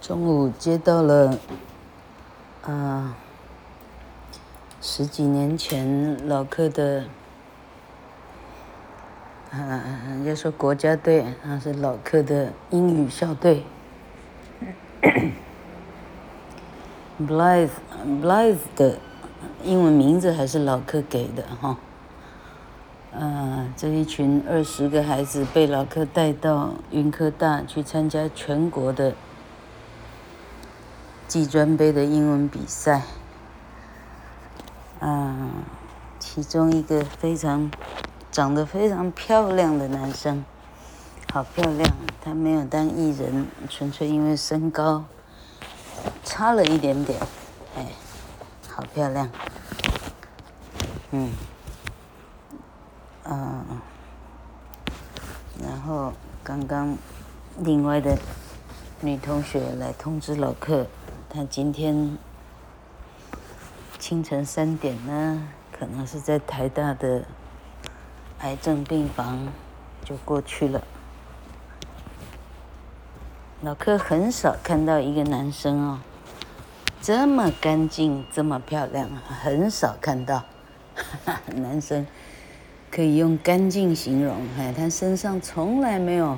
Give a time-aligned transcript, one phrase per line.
[0.00, 1.38] 中午接到了，
[2.62, 3.14] 啊，
[4.80, 7.04] 十几年前老客的，
[9.50, 13.62] 啊，人家说国家队，那是老客的英语校队，
[17.20, 18.96] Blythe，Blythe 的
[19.62, 21.76] 英文名字还是老客给的哈。
[23.12, 29.12] 呃，这一群二十个孩子被老客带到云科大去参加全国的
[31.30, 33.02] 技专杯的英文比赛。
[34.98, 35.62] 嗯，
[36.18, 37.70] 其中一个非常
[38.32, 40.44] 长得非常漂亮的男生，
[41.32, 41.88] 好漂亮，
[42.20, 45.04] 他没有当艺人，纯粹因为身高
[46.24, 47.20] 差了一点点，
[47.76, 47.86] 哎，
[48.68, 49.30] 好漂亮，
[51.12, 51.30] 嗯。
[53.22, 53.64] 嗯，
[55.62, 56.96] 然后刚刚
[57.60, 58.18] 另外的
[59.00, 60.88] 女同学来通知老客，
[61.32, 62.18] 他今天
[64.00, 67.22] 清晨三点呢，可能是在台大的
[68.40, 69.46] 癌症病房
[70.04, 70.82] 就过去了。
[73.62, 76.00] 老柯很少看到一个男生哦，
[77.00, 80.42] 这么干净，这么漂亮，很少看到
[81.54, 82.04] 男生。
[82.90, 86.36] 可以用干净形容，哎，他身上从来没有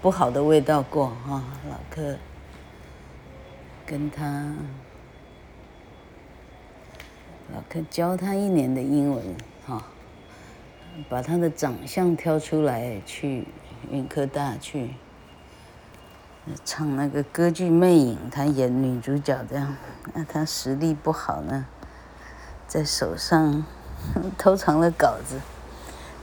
[0.00, 1.42] 不好的味道过哈、哦。
[1.68, 2.16] 老柯
[3.86, 4.54] 跟他，
[7.52, 9.22] 老客教他一年的英文
[9.66, 9.82] 哈、哦，
[11.08, 13.46] 把他的长相挑出来去
[13.90, 14.90] 云科大去
[16.64, 19.76] 唱那个歌剧《魅影》，他演女主角这样，
[20.14, 21.66] 那他实力不好呢，
[22.66, 23.64] 在手上
[24.38, 25.40] 偷藏了稿子。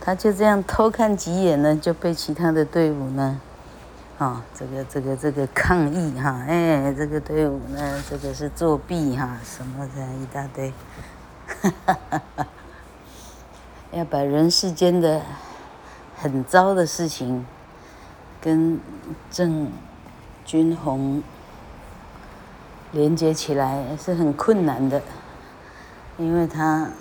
[0.01, 3.39] 他就这样偷看几眼呢，就被其他的队伍呢，
[4.19, 10.71] 啊、这个这个这个抗议哈，哎，这个队伍呢，这个是作弊哈，什么的一大堆，
[11.61, 12.47] 哈哈哈哈，
[13.91, 15.21] 要把人世间的
[16.17, 17.45] 很糟的事情
[18.41, 18.79] 跟
[19.31, 19.71] 郑
[20.45, 21.23] 君红
[22.91, 25.01] 连接起来是很困难的，
[26.17, 26.91] 因为他，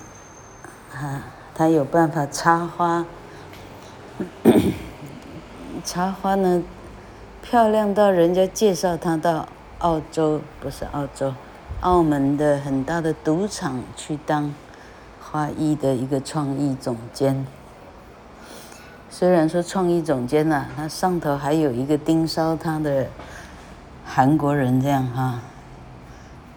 [0.94, 1.22] 啊。
[1.54, 3.04] 他有办法插花，
[5.84, 6.62] 插花呢，
[7.50, 9.48] 漂亮到人家介绍他到
[9.78, 11.32] 澳洲，不是澳洲，
[11.81, 14.54] 澳门的很大的赌场去当
[15.19, 17.47] 花艺的一个创意总监。
[19.08, 23.06] 虽然说创意总监呐，他上头还有一个盯梢他的
[24.04, 25.41] 韩国人这样哈。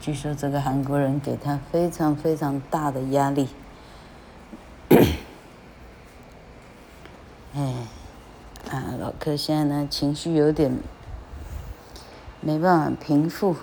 [0.01, 3.47] 据说这个韩国人给他非常非常大的压力。
[7.55, 7.75] 哎，
[9.23, 10.79] 可，现在呢，情绪有点
[12.39, 13.55] 没办法平复。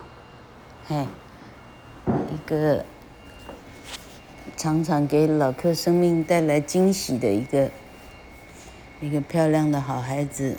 [0.86, 1.08] 哎，
[2.06, 2.84] 一个
[4.56, 7.72] 常常给老客生命带来惊喜的一个
[9.00, 10.54] 一个漂亮的好孩子，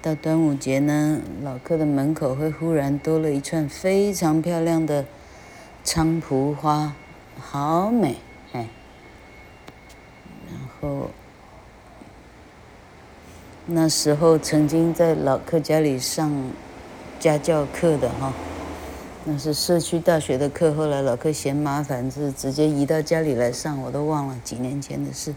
[0.00, 5.04] 到端午节呢，老客的门口会忽然多了一串非常漂亮的
[5.84, 6.94] 菖蒲花，
[7.38, 8.16] 好美。
[8.52, 8.64] 然
[10.80, 11.10] 后，
[13.68, 16.32] 那时候曾经在老客家里上
[17.18, 18.32] 家教课的哈，
[19.24, 20.72] 那是社区大学的课。
[20.72, 25.34] 后来老客嫌麻烦，是直接移到家里来上，我都忘了几年前的事，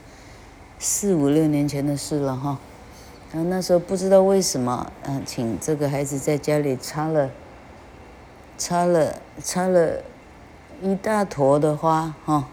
[0.78, 2.59] 四五六年前的事了哈。
[3.34, 7.31] 然后那时候不知道为什么，嗯，请这个孩子在家里插了，
[8.59, 10.03] 插了插了
[10.84, 12.47] 一大坨的花哈。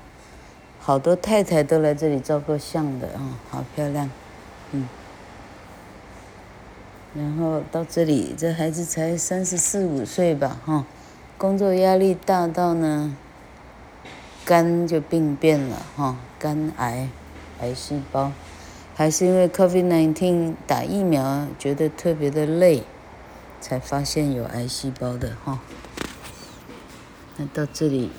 [0.81, 4.10] 好多太太都来这里照过相的啊、好漂亮，
[4.72, 4.88] 嗯。
[7.16, 10.84] 然后到这里，这孩子才三十四五岁吧，哈、
[11.38, 13.16] 工作压力大到呢，
[14.44, 17.09] 肝就病变了，哈、肝癌，
[17.60, 18.32] 癌细胞，
[18.94, 22.82] 还是因为 COVID-19 打疫苗觉得特别的累，
[23.60, 25.60] 才发现有癌细胞的，哈、
[27.36, 28.10] 那到这里，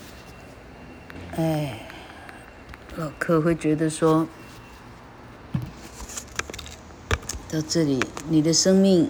[1.35, 1.79] 哎。
[2.95, 4.25] 老客会觉得说，
[7.57, 8.00] 到这里，
[8.30, 9.09] 你的生命，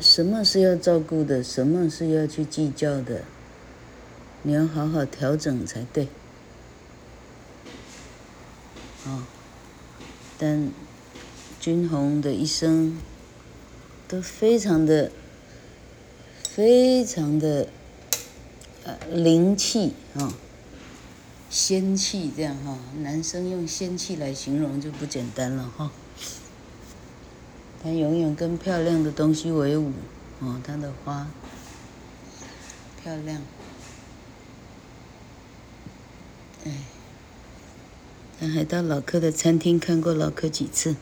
[0.00, 3.22] 什么是要照顾的，什么是要去计较的，
[4.42, 6.08] 你要好好调整才对。
[9.06, 9.22] 哦，
[10.36, 10.68] 但
[11.60, 12.98] 君红的一生
[14.08, 15.12] 都非常的、
[16.48, 17.68] 非常的
[18.82, 20.34] 呃灵气啊。
[21.48, 25.92] 仙气这样哈，男生用仙气来形容就不简单了哈。
[27.84, 29.92] 他永远跟漂亮的东西为伍，
[30.40, 31.28] 哦，他的花
[33.02, 33.42] 漂亮。
[36.64, 36.72] 哎，
[38.40, 40.96] 他还到老客的餐厅看过老客几次。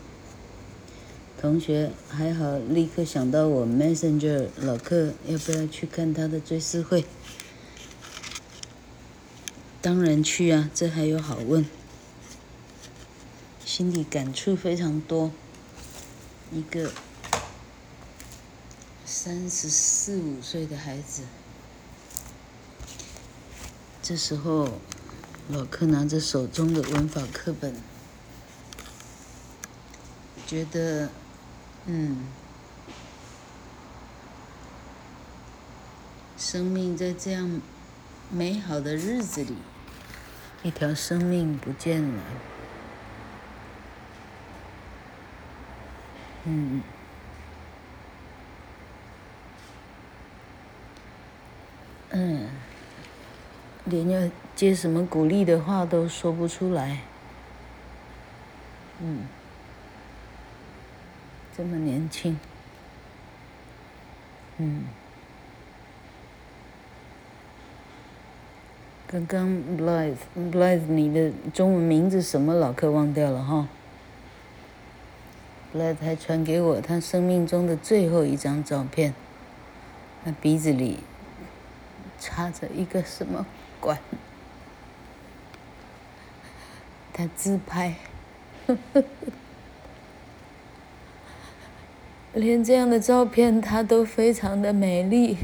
[1.41, 7.05] 同学还好，立刻想到我 Messenger 老客要不要去看他的追思会？
[9.81, 11.65] 当然去啊，这还有好问？
[13.65, 15.31] 心里感触非常多。
[16.53, 16.93] 一个
[19.07, 21.23] 三十四五岁的孩子，
[24.03, 24.79] 这时候
[25.49, 27.75] 老柯拿着手中的文法课本，
[30.47, 31.09] 觉得。
[31.85, 32.29] 嗯，
[36.39, 37.61] 生命在这样
[38.31, 39.57] 美好的日子里，
[40.63, 42.23] 一条生命不见了。
[46.45, 46.83] 嗯，
[52.11, 52.49] 嗯，
[53.85, 56.99] 连要接什么鼓励的话都说不出来。
[59.01, 59.27] 嗯。
[61.55, 62.41] 这么年轻，
[64.57, 64.85] 嗯，
[69.07, 69.47] 刚刚
[69.77, 72.55] Blythe，Blythe，你的中文名字什么？
[72.55, 73.69] 老客忘掉了哈。
[75.73, 79.15] Blythe 还传给我他生命中的最后一张照片，
[80.23, 80.99] 他鼻子里
[82.21, 83.47] 插着一个什么
[83.81, 83.99] 管，
[87.13, 87.95] 他自拍。
[88.67, 89.03] 呵 呵
[92.35, 95.39] 连这样的照片，他都非常的美丽。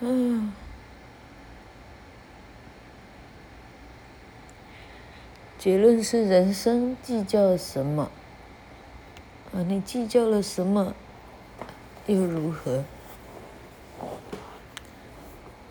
[0.00, 0.52] 嗯。
[5.64, 8.10] 结论是：人生计较什么？
[9.54, 10.94] 啊，你计较了什么，
[12.04, 12.84] 又如何？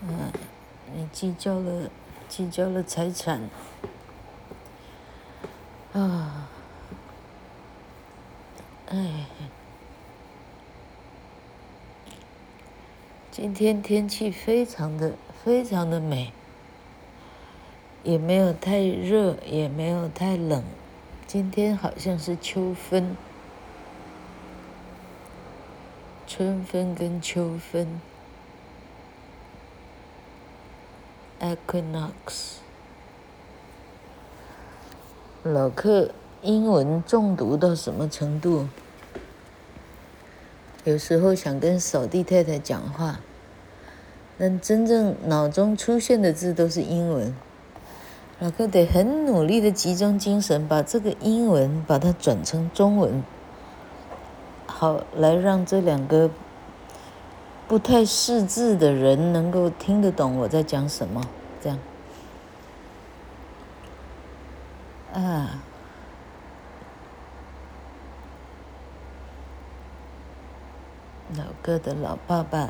[0.01, 0.31] 嗯。
[0.95, 1.91] 你计较了，
[2.27, 3.47] 计较了财产，
[5.93, 6.49] 啊，
[8.87, 9.27] 哎，
[13.29, 15.13] 今天天气非常的
[15.43, 16.33] 非常的美，
[18.03, 20.61] 也没有太热，也没有太冷，
[21.25, 23.15] 今天好像是秋分，
[26.27, 28.01] 春分跟秋分。
[31.39, 32.57] Equinox，
[35.43, 36.11] 老客
[36.41, 38.67] 英文中毒到什么程度？
[40.83, 43.21] 有时候想跟扫地太太讲话，
[44.37, 47.33] 但真正脑中出现的字都是英文。
[48.39, 53.23] 老哥得很努力的集中精神，把这个英文把它转成中文，
[54.65, 56.29] 好来让这两个。
[57.65, 61.21] 不太识字的人能够听得懂我在讲什么，
[61.61, 61.79] 这样。
[65.13, 65.63] 啊，
[71.35, 72.69] 老哥的老爸爸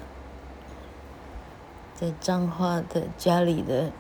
[1.96, 3.92] 在彰化的家里的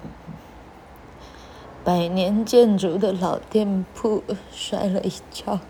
[1.83, 5.59] 百年建筑的老店铺摔了一跤。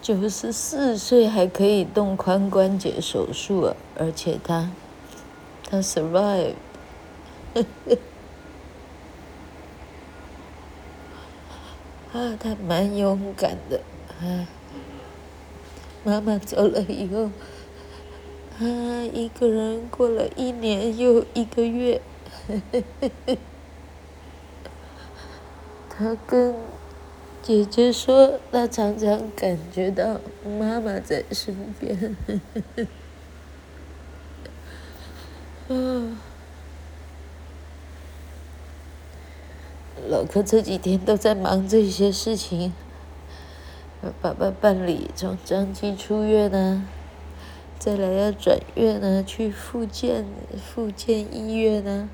[0.00, 4.70] 九十四岁还可以动髋关节手术啊，而且他，
[5.68, 6.54] 他 survive，
[12.14, 13.82] 啊，他蛮勇敢的
[14.22, 14.48] 啊。
[16.04, 17.30] 妈妈走了以后，
[18.58, 18.64] 他
[19.12, 22.00] 一个人过了一年又一个月，
[25.88, 26.54] 他跟。
[27.40, 32.14] 姐姐说，他常常感觉到妈妈在身边。
[35.68, 36.18] 啊，
[40.10, 42.74] 老柯这几天都在忙这些事情，
[44.20, 46.84] 爸爸办理从彰基出院呢，
[47.78, 50.26] 再来要转院呢，去复健
[50.58, 52.10] 复健医院呢，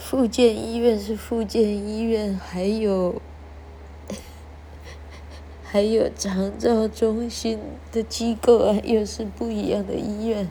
[0.00, 3.20] 附件医院是附件医院，还有
[5.62, 7.60] 还有长照中心
[7.92, 10.48] 的机构啊，又是不一样的医院。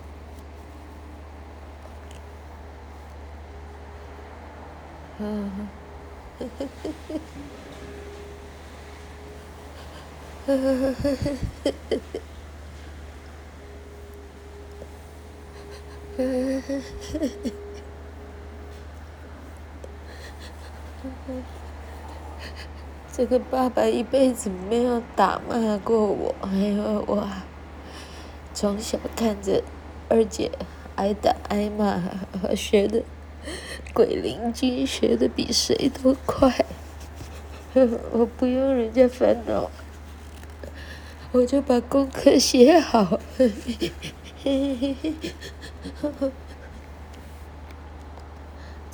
[5.18, 5.26] 呵
[10.48, 11.16] 呵呵
[17.44, 17.69] 呵。
[23.12, 27.28] 这个爸爸一辈子没有打骂过我，因为我
[28.54, 29.62] 从小看着
[30.08, 30.52] 二姐
[30.96, 32.02] 挨打挨骂，
[32.56, 33.04] 学的
[33.94, 36.66] 鬼灵精学的比谁都快，
[38.12, 39.70] 我不用人家烦恼，
[41.32, 43.20] 我就把功课写好。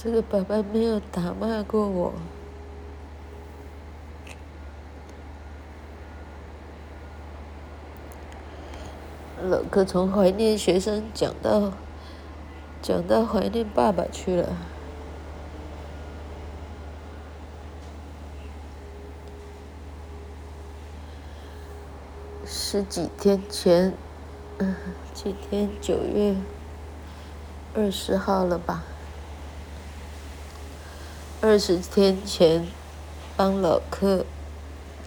[0.06, 2.14] 这个爸爸没有打骂过我。
[9.42, 11.72] 老哥从怀念学生讲到
[12.84, 14.56] 讲到怀念爸爸去了。
[22.46, 23.92] 十几天前，
[24.60, 24.76] 嗯，
[25.16, 26.36] 今天九月
[27.74, 28.84] 二十号了吧？
[31.42, 32.68] 二十天前，
[33.36, 34.26] 帮老柯。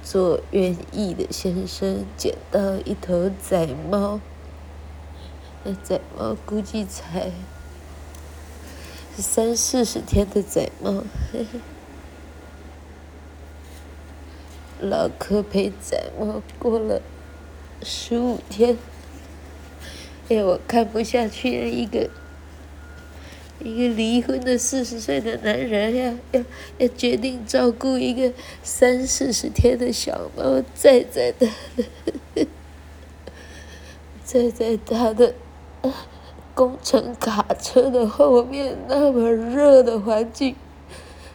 [0.00, 4.20] 做园艺的先生捡到一头仔猫，
[5.64, 7.30] 那仔猫估计才
[9.18, 11.02] 三四十天的仔猫，
[14.80, 17.02] 老柯陪仔猫过了
[17.82, 18.78] 十五天，
[20.30, 22.08] 哎，我看不下去了，一个。
[23.60, 26.44] 一个离婚的四十岁的男人要要
[26.78, 31.46] 要决定照顾一个三四十天的小猫，载在他
[31.76, 32.46] 的，
[34.22, 35.34] 载在他的
[36.54, 40.54] 工程卡车的后面，那么热的环境，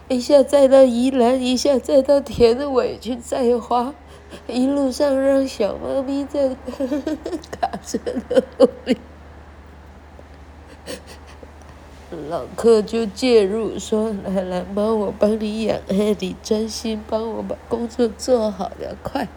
[0.08, 3.94] 一下载到宜兰，一下载到田的尾去摘花，
[4.46, 6.56] 一路上让小猫咪在
[7.60, 8.96] 卡车的后面。
[12.28, 19.28] 老客就介入说：“来来，帮，我帮你养，哎，你专心帮我把工作做好了，快。”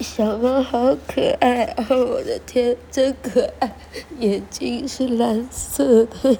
[0.00, 3.76] 小猫好可爱哦，我的天，真可爱，
[4.18, 6.38] 眼睛是蓝色的。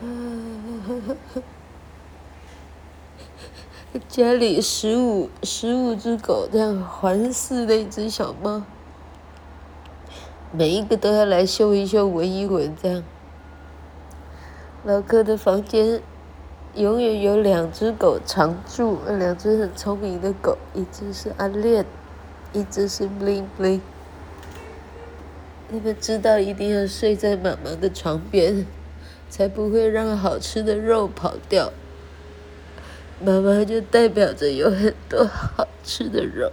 [4.08, 8.64] 家里十五十五只狗这样环视的一只小猫。
[10.52, 13.04] 每一个都要来嗅一嗅、闻一闻，这样。
[14.82, 16.02] 老柯的房间
[16.74, 21.84] 永远有两只狗常住，两只很聪明的狗，一只是阿恋，
[22.52, 23.80] 一只是 Bling Bling。
[25.70, 28.66] 他们知道一定要睡在妈妈的床边，
[29.28, 31.72] 才不会让好吃的肉跑掉。
[33.20, 36.50] 妈妈就代表着有很多好吃的肉。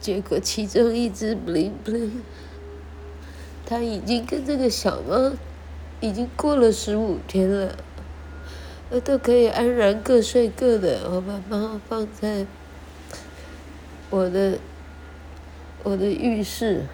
[0.00, 2.20] 结果其中一只 Bling Bling，
[3.66, 5.32] 它已经跟这个小猫
[6.00, 7.76] 已经过了十五天了，
[8.90, 11.10] 那都可以安然各睡各的。
[11.10, 12.46] 我把猫放在
[14.08, 14.58] 我的
[15.82, 16.86] 我的浴室，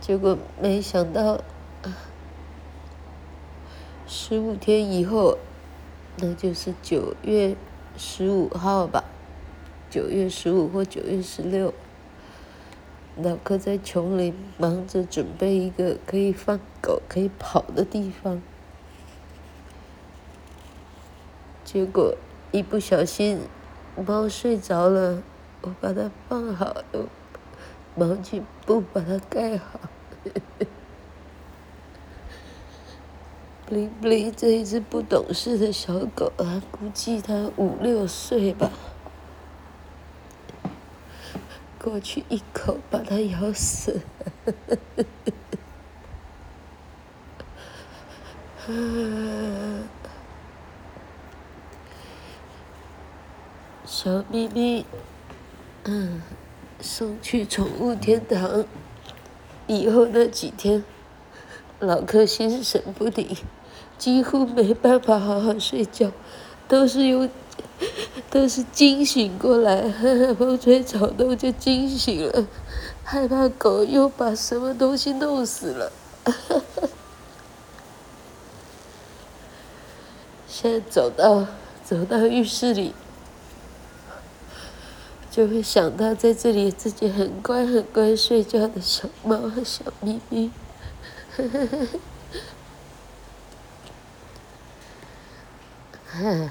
[0.00, 1.44] 结果没想到
[4.06, 5.38] 十五天以后，
[6.16, 7.54] 那就是九月。
[7.96, 9.04] 十五号吧，
[9.88, 11.72] 九月十五或九月十六，
[13.16, 18.42] 老柯在丛林忙着准备一个可以放狗、可以跑的地方，
[21.64, 22.16] 结果
[22.50, 23.40] 一不小心，
[24.04, 25.22] 猫睡着了，
[25.62, 26.84] 我把它放好了，
[27.94, 29.78] 毛巾布把它盖好。
[33.66, 38.70] Bling Bling 这一只不懂事的小狗啊，估计它五六岁吧，
[41.80, 44.02] 过去一口把它咬死。
[53.86, 54.84] 小咪咪，
[55.84, 56.20] 嗯，
[56.80, 58.66] 送去宠物天堂
[59.66, 60.84] 以后那几天。
[61.80, 63.36] 老柯心神不宁，
[63.98, 66.10] 几乎没办法好好睡觉，
[66.66, 67.28] 都是用，
[68.30, 69.88] 都是惊醒过来，
[70.38, 72.46] 风吹草动就惊醒了，
[73.02, 75.92] 害怕狗又把什么东西弄死了。
[80.46, 81.46] 现在走到
[81.84, 82.94] 走到浴室里，
[85.30, 90.50] 就会想到在这里自己很乖很乖睡觉的小猫和小咪咪。
[91.36, 91.86] 呵呵呵
[96.12, 96.50] 呵，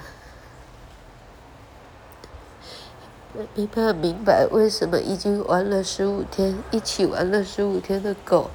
[3.56, 8.52] 没办法明白为什么已经玩了十五天，一起玩了十五天的狗，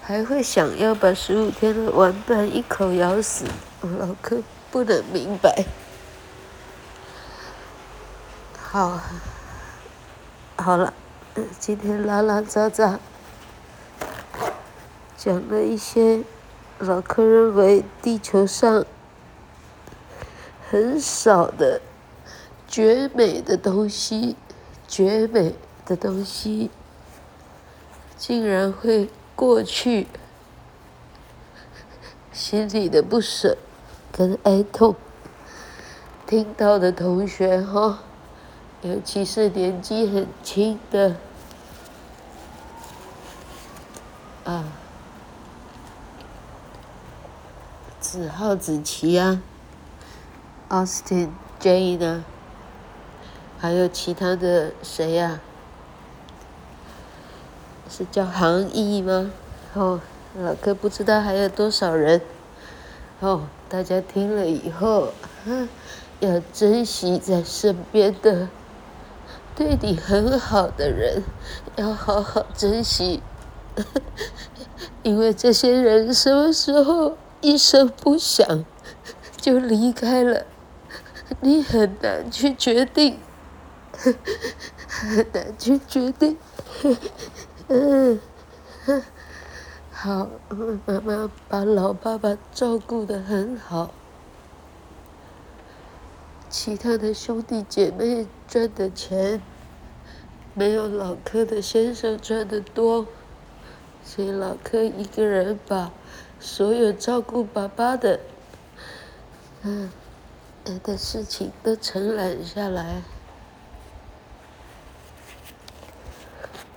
[0.00, 3.44] 还会想要把十五天的玩伴一口咬死。
[3.80, 4.40] 我老柯
[4.70, 5.64] 不能明白。
[8.56, 9.00] 好，
[10.56, 10.94] 好了，
[11.58, 13.00] 今天拉拉杂杂
[15.16, 16.22] 讲了一些
[16.78, 18.84] 老客认为地球上
[20.70, 21.80] 很少的
[22.66, 24.36] 绝美的东西，
[24.88, 25.54] 绝美
[25.86, 26.70] 的东西
[28.16, 30.06] 竟然会过去，
[32.32, 33.56] 心里的不舍
[34.10, 34.96] 跟哀痛，
[36.26, 38.00] 听到的同学哈。
[38.82, 41.16] 尤其是年纪很轻的
[44.44, 44.64] 啊，
[48.04, 49.40] 子浩、子琪啊
[50.68, 52.22] ，Austin、Jane 啊，
[53.58, 55.40] 还有其他的谁呀、
[57.88, 59.30] 是叫杭毅吗？
[59.72, 60.02] 哦，
[60.38, 62.20] 老哥不知道还有多少人。
[63.20, 65.08] 哦，大家听了以后，
[66.20, 68.50] 要珍惜在身边的。
[69.56, 71.22] 对你很好的人，
[71.76, 73.22] 要好好珍惜，
[75.02, 78.64] 因为这些人什么时候一声不响
[79.36, 80.46] 就离开了，
[81.42, 83.18] 你很难去决定，
[84.88, 86.38] 很难去决定。
[87.68, 88.18] 嗯，
[89.92, 90.30] 好，
[90.86, 93.92] 妈妈把老爸爸照顾得很好。
[96.48, 99.42] 其他的兄弟姐妹赚的钱
[100.54, 103.06] 没有老柯的先生赚的多，
[104.02, 105.92] 所以老柯一个人把
[106.44, 108.20] 所有照顾爸爸的，
[109.62, 109.90] 嗯，
[110.82, 113.00] 的事情都承揽下来。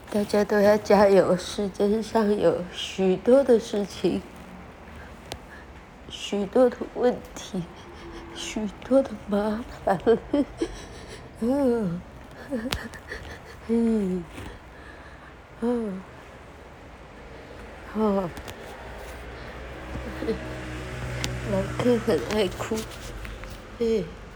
[0.10, 4.22] 大家都要加油，世界上有许多的事情，
[6.10, 7.62] 许多的问题。
[8.34, 10.00] 许多的麻烦，
[11.42, 12.01] 嗯，
[13.68, 14.24] 嗯，
[15.60, 16.01] 嗯，
[17.92, 18.30] 好，
[21.51, 22.75] 老柯很爱哭，
[23.80, 24.03] 哎。